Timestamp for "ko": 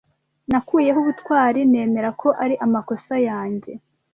2.21-2.27